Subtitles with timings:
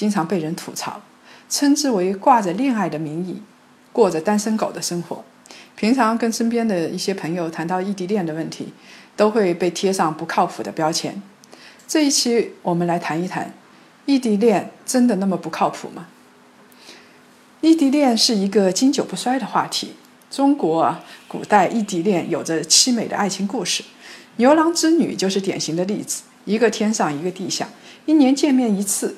[0.00, 1.02] 经常被人吐槽。
[1.50, 3.42] 称之为挂着恋爱的名义，
[3.92, 5.22] 过着单身狗的生活。
[5.76, 8.72] 平常跟身边的一些朋友谈到异地恋的问题，
[9.14, 11.20] 都会被贴上不靠谱的标签。
[11.86, 13.52] 这一期我们来谈一谈，
[14.06, 16.06] 异地恋真的那么不靠谱吗？
[17.60, 19.96] 异地恋是一个经久不衰的话题。
[20.30, 20.96] 中国，
[21.28, 23.84] 古代异地恋有着凄美的爱情故事，
[24.36, 27.68] 牛郎织女就是典型的例子，一个天上一个地下，
[28.06, 29.16] 一年见面一次。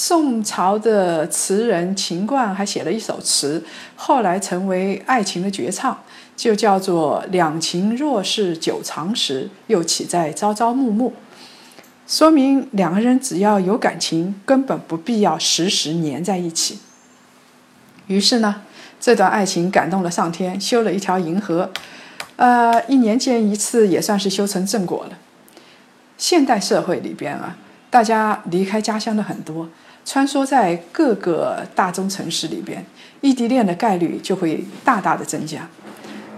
[0.00, 3.64] 宋朝的词人秦观还写了一首词，
[3.96, 6.04] 后来成为爱情的绝唱，
[6.36, 11.12] 就叫做“两情若是久长时，又岂在朝朝暮暮”。
[12.06, 16.78] 说明两个人只要有感情，根本不必要时时黏在一起。
[18.06, 18.62] 于是呢，
[19.00, 21.72] 这段爱情感动了上天，修了一条银河，
[22.36, 25.18] 呃，一年见一次也算是修成正果了。
[26.16, 27.56] 现代社会里边啊，
[27.90, 29.68] 大家离开家乡的很多。
[30.08, 32.82] 穿梭在各个大中城市里边，
[33.20, 35.68] 异地恋的概率就会大大的增加。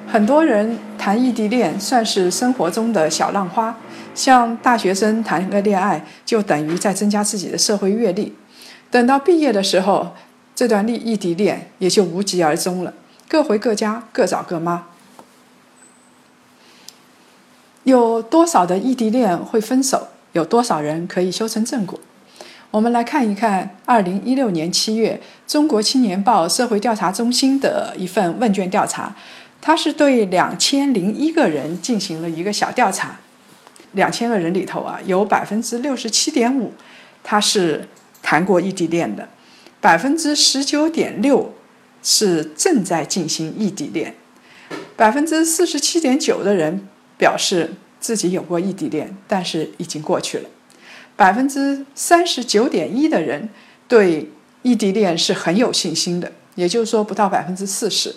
[0.09, 3.79] 很多人谈异地恋算是生活中的小浪花，
[4.13, 8.35] 像大学生谈个恋爱就等于在增加自己的社会阅历。
[8.91, 10.17] 等到毕业的时候，
[10.57, 12.93] 这段异异地恋也就无疾而终了，
[13.29, 14.87] 各回各家，各找各妈。
[17.85, 20.09] 有多少的异地恋会分手？
[20.33, 22.01] 有多少人可以修成正果？
[22.71, 29.17] 我们来看一看，二零一六年七月，中国青年报社会调查中心的一份问卷调查，
[29.61, 33.19] 它是对两千零一个人进行了一个小调查，
[33.93, 36.73] 两千个人里头啊，有百分之六十七点五，
[37.25, 37.89] 他是
[38.23, 39.29] 谈过异地恋的，
[39.81, 41.53] 百分之十九点六
[42.05, 44.15] 是正在进行异地恋，
[44.95, 46.87] 百分之四十七点九的人
[47.19, 50.49] 表示自己有过异地恋，但是已经过去了。
[51.21, 53.51] 百分之三十九点一的人
[53.87, 54.33] 对
[54.63, 58.17] 异地恋是很有信心的，也就是说不到百分之四十。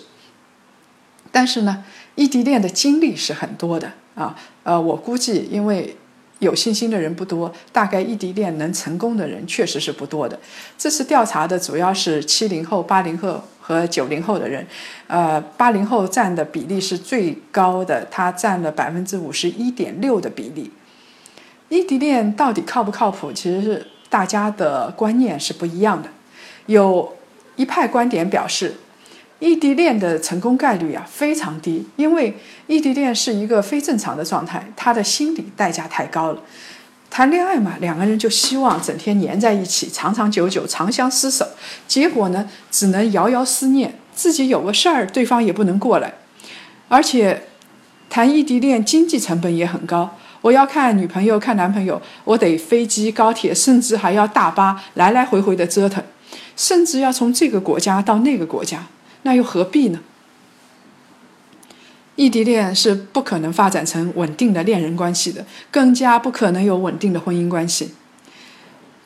[1.30, 1.84] 但是呢，
[2.14, 5.94] 异地恋的经历是很多的啊，呃，我估计因为
[6.38, 10.40] 有信心的人不多，大概异地恋能成功的人确实是不多的。
[10.78, 14.66] 这次调查的主要是七零后、八零后和九零后的人，
[15.08, 20.70] 呃，八零后占的比例是最高的，它占了百分之五十一点六的比例。
[21.74, 23.32] 异地恋到底靠不靠谱？
[23.32, 26.08] 其实是大家的观念是不一样的。
[26.66, 27.16] 有
[27.56, 28.76] 一派观点表示，
[29.40, 36.40] 异地恋的成功概率啊非常低，因为异地恋是一个非正常的状态，他的心理代价太高了。
[37.10, 41.44] 谈恋爱嘛，两个人就希望整天黏在一起，长长久久，长相厮守。
[41.88, 46.14] 结果呢，只能遥遥思念，自己有个事儿，对方也不能过来。
[46.88, 47.48] 而且，
[48.08, 50.16] 谈异地恋经济成本也很高。
[50.44, 56.04] 我要看女朋友、看男朋友，我得飞机、高铁，甚至还要大巴来来回回的折腾，
[56.54, 58.84] 甚至要从这个国家到那个国家，
[59.22, 60.00] 那又何必呢？
[62.16, 67.94] 异地恋是不可能发展成稳定的恋人关系的，更加不可能有稳定的婚姻关系。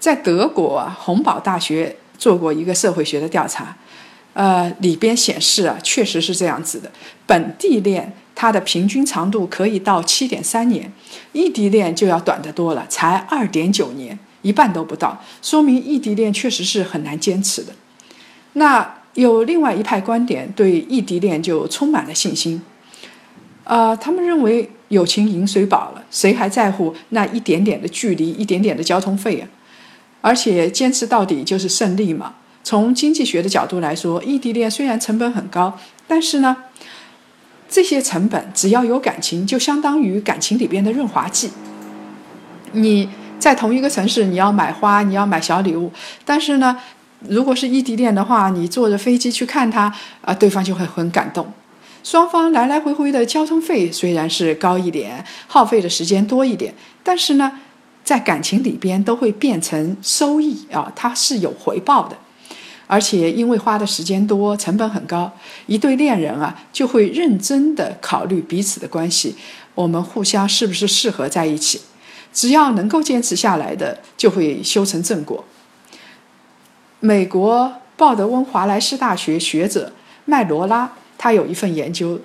[0.00, 3.76] 在德国，洪堡大学做过一个社会学的调查，
[4.32, 6.90] 呃，里边显示啊，确实是这样子的，
[7.28, 8.12] 本地恋。
[8.40, 10.92] 它的平均长度可以到七点三年，
[11.32, 17.72] 异地恋就要短得多了，才二点九年，一半都不到，说明异地恋确实是很难坚持的。
[18.52, 22.62] 那有另外一派观点对异地恋就充满了信心，
[23.64, 29.48] 啊，他们认为友情饮水饱了，谁还在乎那一点点的距离、一点点的交通费啊？
[30.20, 32.36] 而且坚持到底就是胜利嘛。
[32.62, 35.76] 从经济学的角度来说，异地恋虽然成本很高，
[36.06, 36.56] 但是呢。
[37.68, 41.50] 这些成本只要有感情，就相当于感情里边的润滑剂。
[42.72, 45.92] 你在同一个城市，你要买花，你要买小礼物，
[46.24, 46.78] 但是呢，
[47.28, 51.46] 如果是异地恋的话，你坐着飞机去看他，啊，对方就会很感动。
[52.02, 56.72] 双方来来回回的交通费虽然是高一点，耗费的时间多一点，
[57.02, 57.52] 但是呢，
[58.02, 62.16] 在感情里边都会变成收益啊，它是有回报的。
[62.88, 65.30] 而且因为花的时间多，成本很高，
[65.66, 69.36] 一对恋人啊就会认真的考虑彼此的关系，
[69.76, 71.82] 我们互相是不是适合在一起？
[72.32, 75.44] 只要能够坚持下来的，就会修成正果。
[77.00, 79.92] 美国鲍德温华莱士大学学者
[80.24, 82.20] 麦罗拉，他有一份研究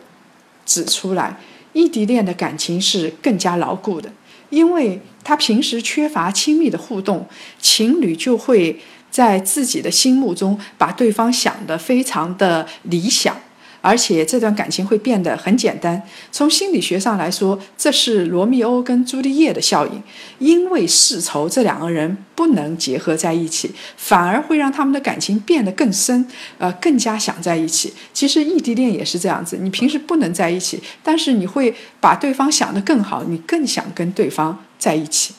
[0.65, 1.37] 指出来，
[1.73, 4.11] 异地恋的感情是更加牢固的，
[4.49, 7.27] 因为他平时缺乏亲密的互动，
[7.59, 8.79] 情侣就会
[9.13, 13.37] 在自己的心目中把对方想得非常的理想。
[13.85, 16.01] 而且这段感情会变得很简单。
[16.31, 20.01] 从心理学上来说，这是罗密欧跟朱丽叶的效应。
[20.39, 26.25] 因为世仇，这两个人不能结合在一起，反而会让他们的感情变得更深，
[26.59, 27.93] 呃，更加想在一起。
[28.13, 35.33] 其实异地恋也是这样子，你平时不能在一起，但是你会把对方想得更好，你更想跟对方在一起。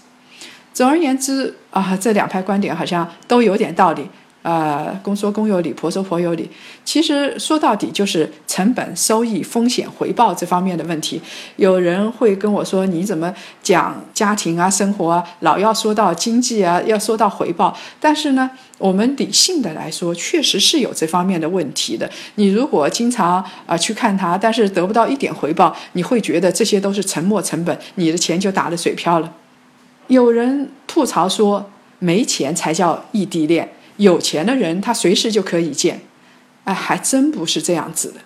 [0.75, 4.07] 总而言之啊，这两派观点好像都有点道理。
[4.43, 6.51] 呃，公说公有理，婆说婆有理。
[6.85, 11.19] 其实说到底就是成本、收益、风险、回报这方面的问题。
[11.57, 13.33] 有人会跟我说：“你怎么
[13.63, 22.11] 讲家庭啊、生活啊，老要说到经济啊，要说到回报？”但是呢，我们理性的来说，确实是有这方面的问题的。
[22.35, 29.33] 你如果经常啊去看它，但是得不到一点回报，你会觉得这些都是沉没成本，你的钱就打了水漂了。
[30.09, 36.01] 有人吐槽说：“没钱才叫异地恋。”有钱的人，他随时就可以见，
[36.65, 38.21] 哎，还真不是这样子的。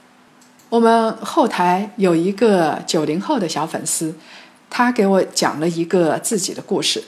[0.71, 4.15] 我们后台有一个九零后的小粉丝，
[4.71, 7.05] 他给我讲了一个自己的故事。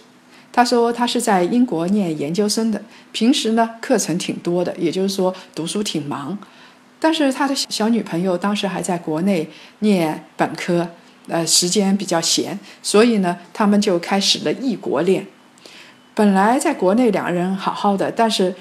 [0.53, 2.83] 他说他是在英国念研究生的，
[3.13, 6.37] 平时呢课程挺多的，也就是说读书挺忙。
[6.99, 10.87] 但是他的小女朋友当时还在国内念本科，
[11.31, 15.27] 呃，时间比较闲，所以呢，他们就开始了异国恋。
[16.15, 18.55] 本来在国内两个人好好的，但是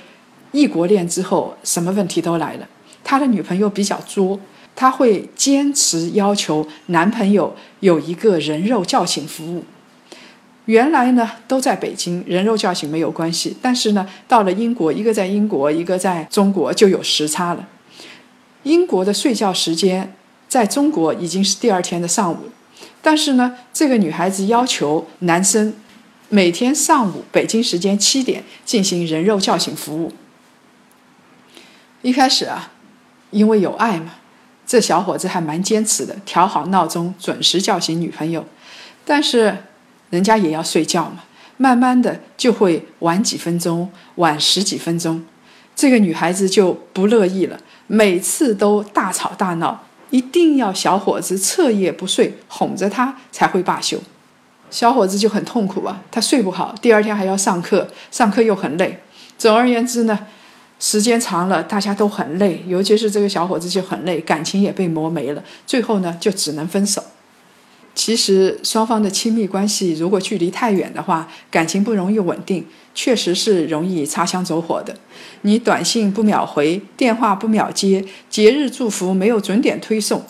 [0.51, 2.68] 异国恋之后，什么问题都来了。
[3.04, 4.39] 他的女朋友比较作，
[4.75, 9.66] 他会坚持要求男朋友有一个人肉叫醒服务。
[10.66, 17.68] 原来呢都在北京，人肉叫醒没有关系，但是呢到了英国，一个在英国，一个在中国就有时差了。
[18.63, 20.13] 英国的睡觉时间
[20.48, 22.38] 在中国已经是第二天的上午，
[23.02, 25.74] 但是呢这个女孩子要求男生。
[26.31, 30.14] 每天上午北京时间七点进行人肉叫醒服务。
[32.04, 32.72] 一开始啊，
[33.31, 34.14] 因为有爱嘛，
[34.68, 38.46] 这小伙子还蛮坚持的，调好闹钟，准时叫醒女朋友。
[39.04, 39.58] 但是
[40.12, 41.24] 人家也要睡觉嘛，
[41.58, 45.26] 慢慢的就会晚几分钟，晚十几分钟，
[45.76, 54.00] 这个女孩子就不乐意了，每次都大吵大闹，一定要小伙子彻夜不睡，哄着他才会罢休。
[54.69, 59.00] 小伙子就很痛苦啊，他睡不好，第二天还要上课，上课又很累。
[59.38, 60.27] 总而言之呢，
[60.79, 65.44] 时间长了，大家都很累，尤其是这个小伙子就很累，感情也被磨没了。
[65.65, 67.03] 最后呢，就只能分手。
[67.95, 72.65] 其实双方的亲密关系如果距离太远的话，感情不容易稳定，
[72.95, 74.95] 确实是容易擦枪走火的。
[75.41, 80.24] 你短信不秒回，电话不秒接，节日祝福没有准点推送。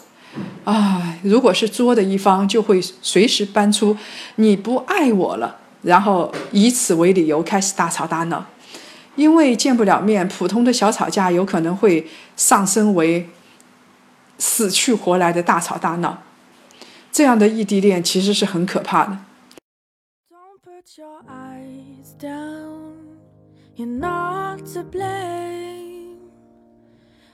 [0.64, 3.96] 啊，如果是作的一方，就会随时搬出
[4.38, 8.46] “你不爱我了”，然后以此为理由开始大吵大闹。
[9.16, 12.08] 因为见不了面，普通的小吵架有可能会
[12.38, 13.28] 上升为
[14.38, 16.24] 死去活来的大吵大闹。
[17.20, 19.20] 这样的异地恋其实是很可怕的。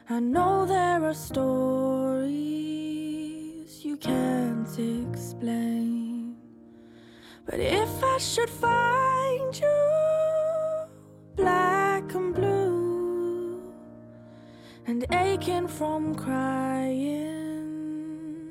[0.08, 2.26] I know there are stories
[3.86, 6.36] you can't explain.
[7.46, 9.70] But if I should find you
[11.36, 13.62] black and blue
[14.88, 17.35] and aching from crying,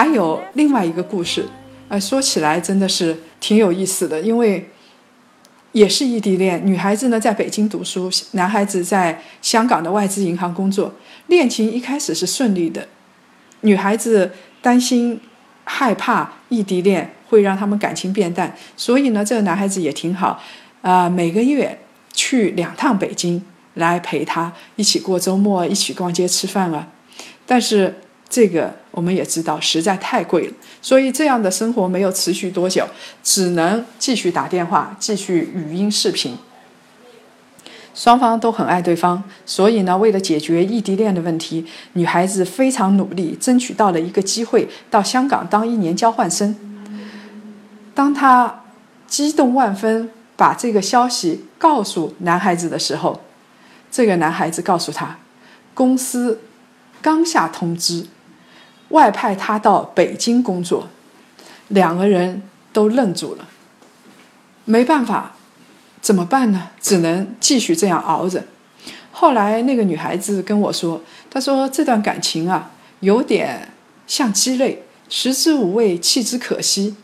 [0.00, 1.44] 还有另外一个故事，
[1.88, 4.70] 呃，说起来真的是挺有意思的，因为
[5.72, 6.66] 也是异地恋。
[6.66, 10.94] 女孩子呢在北京读书，男孩子在香港的外资银行工作。
[11.26, 12.88] 恋情一开始是顺利的，
[13.60, 15.20] 女孩子担心、
[15.64, 20.42] 害怕异地恋会让他们感情变淡，所以呢，这个男孩子也挺好，
[20.80, 21.78] 啊，每个月
[22.14, 23.44] 去两趟北京。
[23.74, 26.88] 来陪她一起过周末，一起逛街吃饭啊。
[27.44, 28.00] 但是
[28.30, 32.86] 这个我们也知道实在太贵了，所以这样的生活没有持续多久，
[33.24, 36.38] 只能继续打电话，继续语音视频。
[37.92, 46.56] 双方都很爱对方，所以呢，为了解决异地恋的问题，女孩子非常努力，争取到了一个机会，到香港当一年交换生。
[47.92, 48.62] 当她
[49.08, 53.20] 激动万分，把这个消息告诉男孩子的时候，
[53.90, 55.18] 这个男孩子告诉她，
[55.74, 56.40] 公司
[57.02, 58.06] 刚下通知，
[58.90, 60.88] 外派他到北京工作。
[61.68, 62.42] 两个人
[62.72, 63.48] 都愣住了，
[64.64, 65.34] 没办法。
[66.02, 66.70] 怎么办呢？
[66.80, 68.42] 只能继续这样熬着。
[69.12, 72.70] 后来那个女孩子跟我说：“她说这段感情啊，
[73.00, 73.68] 有点
[74.06, 76.96] 像鸡肋，食之无味，弃之可惜。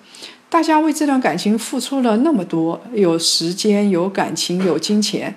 [0.49, 5.35] 大家为这段感情付出了那么多，有时间，有感情，有金钱。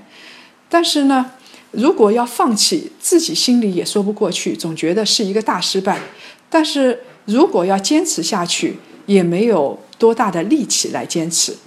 [0.70, 1.32] 但是呢，
[1.72, 6.00] 如果要放弃，自己心里也说不过去，总觉得是一个大失败。
[6.50, 11.58] 但是如果要坚持下去，也没有多大的力气来坚持，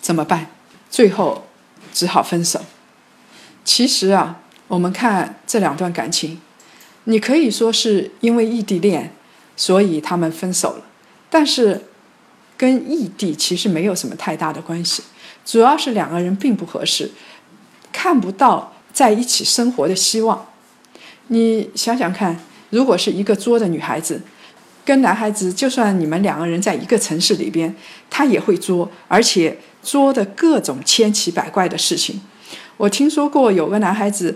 [0.00, 0.48] 怎么办？”
[0.90, 1.46] 最后，
[1.92, 2.60] 只好分手。
[3.64, 6.40] 其实啊，我们看这两段感情，
[7.04, 9.12] 你可以说是因为异地恋，
[9.56, 10.84] 所以他们分手了。
[11.30, 11.82] 但是，
[12.56, 15.02] 跟异地其实没有什么太大的关系，
[15.44, 17.10] 主要是两个人并不合适，
[17.92, 20.46] 看不到在一起生活的希望。
[21.28, 22.38] 你想想看，
[22.74, 24.20] 如果是一个作的女孩子，
[24.84, 27.74] 跟男孩子，就算你们两个人在一个城市里边，
[28.10, 29.56] 他也会作，而且。
[29.84, 32.18] 作的各种千奇百怪的事情，
[32.78, 34.34] 我听说过有个男孩子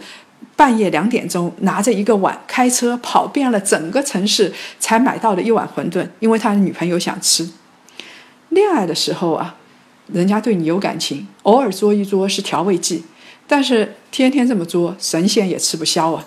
[0.55, 7.49] 半夜两点钟拿着一个碗开车跑遍了整个城市，才买到了一碗馄饨，因为他的女朋友想吃。
[8.51, 9.57] 恋爱的时候啊，
[10.13, 13.05] 人家对你有感情，偶尔作一作是调味剂，
[13.47, 16.27] 但是天天这么作，神仙也吃不消啊。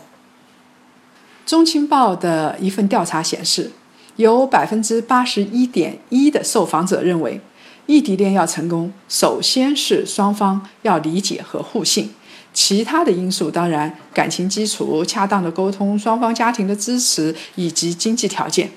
[1.51, 3.71] 中青报的一份调查显示，
[4.15, 7.41] 有百分之八十一点一的受访者认为。
[7.87, 12.13] 异地恋要成功，首先是双方要理解和互信，
[12.53, 18.71] 其他的因素当然感情基础、恰当的沟通、双方家庭的支持以及经济条件。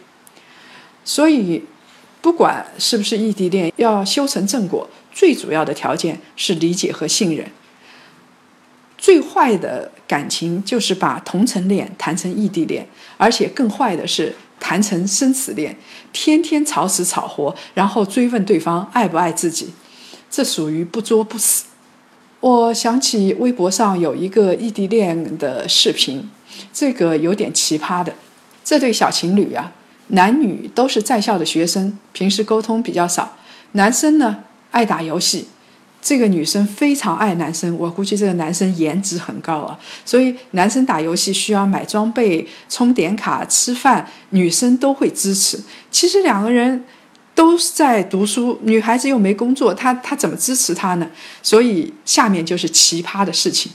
[1.05, 1.63] 所以，
[2.21, 7.47] 不管是不是异地恋，要修成正果，最主要的条件是理解和信任。
[8.99, 14.33] 最坏的感情就是把同城恋谈成异地恋，而且更坏的是。
[14.61, 15.77] 谈成生死恋，
[16.11, 19.75] 天天吵死吵活，然后追问对方爱不爱自己，
[20.31, 21.65] 这属于不作不死。
[22.41, 26.31] 我想起微博上有一个异地恋的视频，
[26.73, 28.15] 这个有点奇葩的。
[28.65, 29.73] 这对小情侣啊，
[30.07, 33.37] 男女都是在校的学生，平时沟通比较少。
[33.73, 35.49] 男生呢爱打游戏。
[36.05, 45.59] 这个女生非常爱男生，我估计这个男生颜值很高啊，所以男生打游戏需要买装备、充点卡、吃饭，女生都会支持。
[45.91, 46.85] 其实两个人
[47.35, 51.09] 都是在读书，女孩子又没工作，他他怎么支持他呢？
[51.43, 53.73] 所以下面就是奇葩的事情。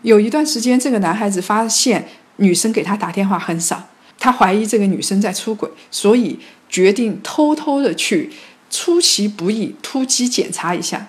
[0.00, 3.86] 有一段时间，这个男孩子发现女生给他打电话很少，
[4.18, 6.38] 他怀疑这个女生在出轨，所以
[6.70, 8.30] 决定偷偷的去
[8.70, 11.08] 出其不意突击检查一下。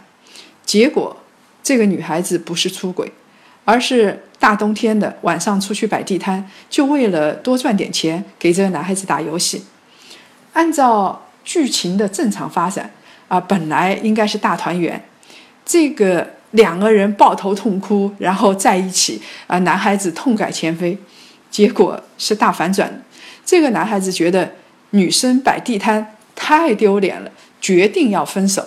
[0.72, 1.18] 结果，
[1.62, 3.12] 这个女孩子不是出轨，
[3.66, 9.66] 而是大冬天的晚上出去摆地摊，就为了多赚点钱给这个男孩子打游戏。
[10.54, 12.90] 按照剧情的正常发展
[13.28, 15.04] 啊，本来应该是大团圆，
[15.66, 20.98] 这个两个人抱头痛哭，然后在一起啊，男孩子痛改前非。
[21.50, 23.04] 结果是大反转，
[23.44, 24.54] 这个男孩子觉得
[24.92, 28.66] 女生摆地摊太丢脸了，决定要分手，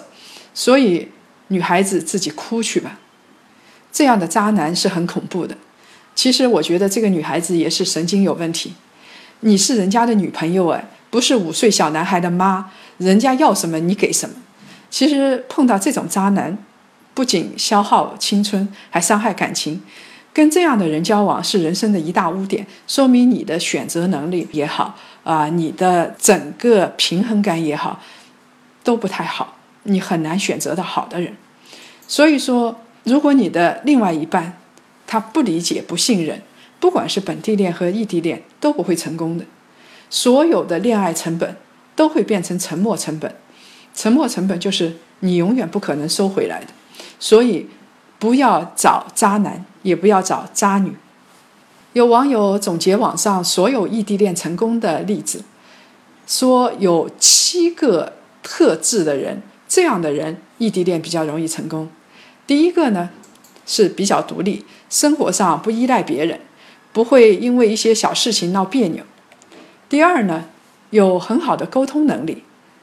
[0.53, 1.09] 所以。
[1.55, 2.99] 女孩子自己哭去吧，
[3.93, 5.57] 这样的渣男是很恐怖的。
[6.17, 8.75] 其实我觉得这个女孩子也是神经有问题。
[9.41, 14.35] 你是人家的女朋友哎，不是五岁小男孩的妈，人家要什么你给什么。
[14.91, 16.59] 其实碰到这种渣男，
[17.15, 19.81] 不仅消耗青春，还伤害感情。
[20.33, 28.01] 跟这样的人交往是人生的一大污点，说明你的选择能力也好啊，你的整个平衡感也好，
[28.83, 29.57] 都不太好。
[29.85, 31.37] 你很难选择到好的人，
[32.07, 34.59] 所以说，如果你的另外一半
[35.07, 36.43] 他不理解、不信任，
[36.79, 39.45] 不管是本地恋和异地恋，都不会成功的。
[40.11, 41.57] 所有的恋爱成本
[41.97, 43.35] 都会变成沉没成本，
[43.95, 46.67] 沉没成本就是你永远不可能收回来的。
[47.19, 47.69] 所以，
[48.19, 50.95] 不要找渣男，也不要找渣女。
[51.95, 55.45] 有网友总结网上所有异地恋成功的例子，
[56.27, 59.43] 说有七个特质的人。
[59.67, 61.91] 这样的人异地恋比较容易成功。
[62.47, 63.11] 第一个呢，
[63.67, 66.41] 是比较独立，生活上不依赖别人，
[66.93, 69.05] 不会因为一些小事情闹别扭。
[69.89, 70.47] 第二呢，
[70.91, 72.43] 有很好的沟通能力，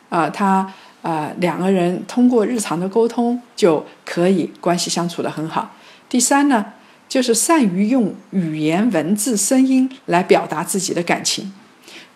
[0.09, 0.71] 啊，他
[1.01, 5.75] 啊两个人通过日常的沟通就可以关系相处的很好。
[6.07, 6.73] 第三呢，
[7.09, 11.51] 就是善于用语言、文字、声音来表达自己的感情。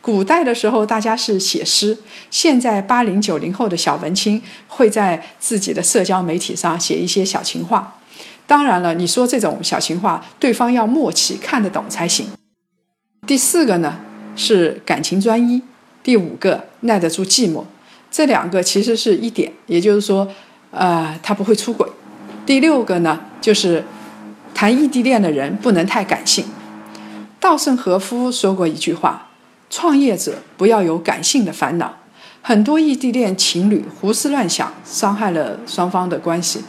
[0.06, 1.96] 古代的时候，大家是写诗；
[2.30, 7.98] 现在八零九零后的小文青会在自己的社交媒体上写一些小情话。
[8.46, 12.28] 当然了，你说这种小情话，对方要默契看得懂才行。
[13.26, 13.98] 第四个呢
[14.36, 15.64] 是感情专一，
[16.04, 17.64] 第五个耐得住寂寞。
[18.12, 20.28] 这两个其实是一点，也就是说，
[20.70, 21.90] 呃，他不会出轨。
[22.46, 23.84] 第六个呢就是
[24.54, 26.46] 谈异地恋的人不能太感性。
[27.40, 29.30] 稻盛和夫说过一句话。
[29.70, 31.98] 创业者不要有感性的烦恼，
[32.42, 36.62] 很多异地恋情侣胡思乱想，伤害了双方的关系。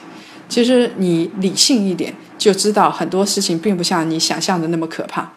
[0.48, 5.32] 其实你理性一点，就知道很多事情并不像你想象的那么可怕。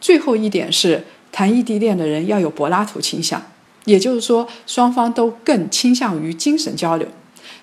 [0.00, 3.42] 最后一点是，谈异地恋的人要有柏拉图倾向，
[3.84, 7.06] 也就是说，双方都更倾向于精神交流，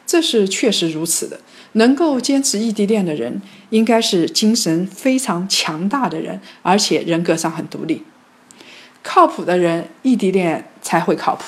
[0.06, 1.40] 这是确实如此的。
[1.74, 8.04] 能够坚持异地恋的人，应该是精神非常强大的人，而且人格上很独立。
[9.04, 11.44] 靠谱的人，异地恋才会靠谱；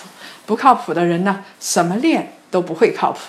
[0.45, 3.19] 不靠谱的人呢，什么恋都不会靠谱。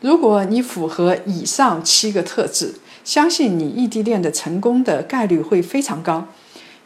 [0.00, 6.26] 如果你符合以上七个特质，相信你异地恋的成功的概率会非常高。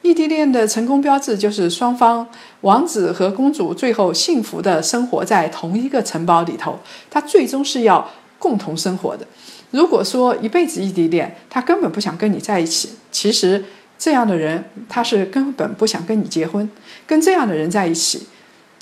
[0.03, 2.29] 异地恋的成功标志就是双方
[2.61, 6.79] 王子和公主最后幸福的生活在同一个城堡里头，
[7.11, 8.09] 他最终是要
[8.39, 9.27] 共同生活的。
[9.73, 13.65] 如果说一辈子异地恋，他根本不想跟你在一起，其实。
[13.99, 16.71] 这样的人，他是根本不想跟你结婚，
[17.07, 18.29] 跟这样的人在一起，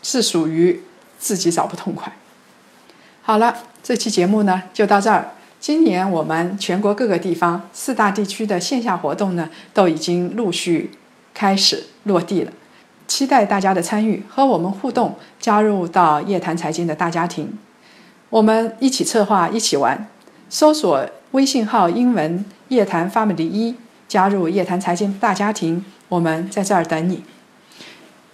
[0.03, 0.83] 是属于
[1.19, 2.13] 自己找不痛快。
[3.23, 5.33] 好了，这期节目呢就到这儿。
[5.59, 10.91] 今年我们全国各个地方四大地区的线下活动呢都已经陆续
[11.33, 12.53] 开始落地了，
[13.09, 17.59] 期待大家的参与，和我们互动，加入到夜谈财经的大家庭，
[18.29, 20.07] 我们一起策划，一起玩。
[20.49, 23.75] 搜索微信号英文夜谈 family 一。
[24.09, 27.25] 加入夜谈财经大家庭，我们在这儿等你。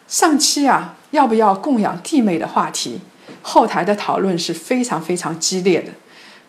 [0.07, 3.01] 上期啊，要不要供养弟妹的话题，
[3.41, 5.93] 后台的讨论是非常非常激烈的，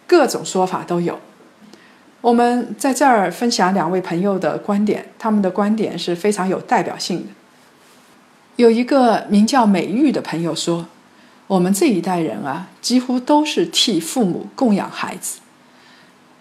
[0.06, 1.20] 各种说法都有。
[2.20, 7.28] 我们在这儿分享两位朋友的观点，他们的观点是非常有代表性的。
[8.58, 10.88] 有一个名叫美玉的朋友说
[11.48, 15.40] ：“我们这一代人啊，几乎都是替父母供养孩子，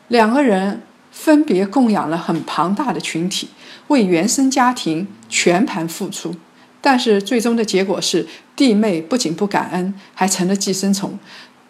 [0.08, 3.48] 两个人。”分别供养了很庞大的群体，
[3.88, 6.34] 为原生家庭全盘付出，
[6.80, 11.18] 但是最终的结果是，弟妹不仅不感恩，还成了寄生虫。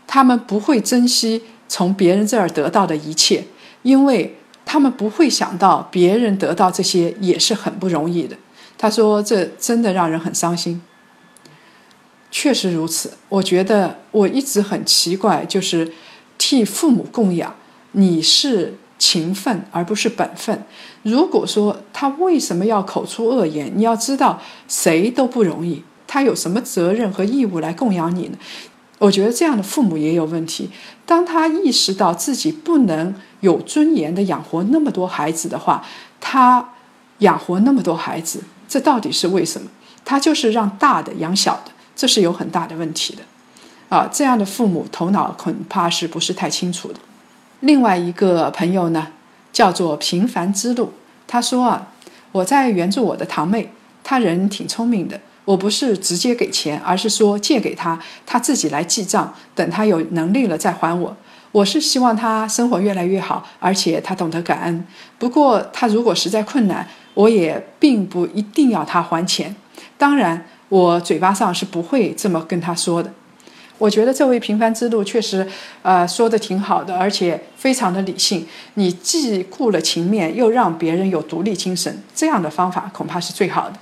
[0.07, 3.45] 他们不会珍惜从别人这儿得到的一切，
[3.83, 8.37] 因为他们不会想到别人得到这些也是很不容易的。
[8.79, 10.81] 他说：“这真的让人很伤心。”
[12.31, 15.93] 确实如此，我觉得我一直很奇怪，就是
[16.39, 17.55] 替父母供养，
[17.91, 18.79] 你是。
[19.03, 20.65] 情分而不是本分。
[21.03, 28.39] 如果说他为什么要口出恶言，你要知道谁都不容易，他有什么责任和义务来供养你呢？
[29.01, 30.71] 我觉得这样的父母也有问题。
[31.05, 35.85] 当他意识到自己不能有尊严的养活那么多孩子的话，
[36.21, 36.69] 他
[37.19, 39.69] 养活那么多孩子，这到底是为什么？
[40.05, 43.23] 他就是让大的养小的，这是有很大的问题的。
[43.89, 47.01] 啊，这样的父母头脑恐怕是不是太清楚的？
[47.63, 49.07] 另外一个朋友呢，
[49.53, 50.93] 叫做平凡之路。
[51.29, 51.87] 他说啊，
[52.33, 53.73] 我在援助我的堂妹，
[54.03, 55.21] 她人挺聪明的。
[55.45, 61.17] 我不是直接给钱，而是说借给她，她自己来记账，等她有能力了再还我。
[61.53, 64.85] 我是希望她生活越来越好，而且她懂得感恩。
[65.21, 69.55] 不过她如果实在困难，我也并不一定要她还钱。
[69.97, 73.13] 当然，我嘴巴上是不会这么跟她说的。
[73.83, 75.45] 我觉得这位平凡之路确实，
[75.83, 78.47] 呃，说的挺好的，而且非常的理性。
[78.75, 83.75] 你既顾了情面，又让别人有独立精神，这样的方法恐怕是最好的。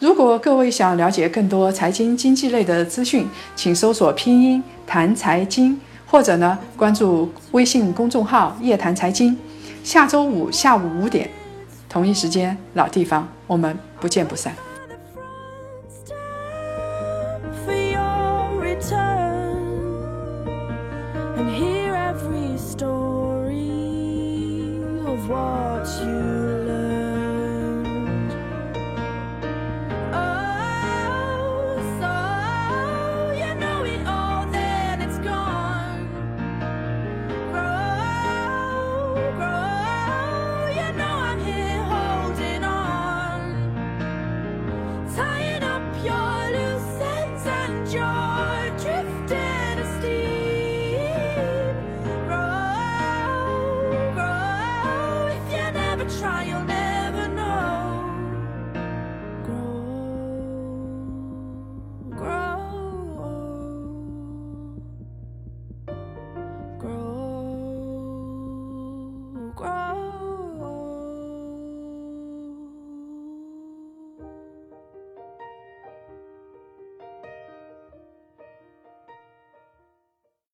[0.00, 9.38] 如果各位想了解更多财经经济类的资讯，请搜索拼音谈财经，或者呢关注微信公众号夜谈财经。
[9.84, 11.30] 下周五下午五点，
[11.88, 14.52] 同一时间老地方，我们不见不散。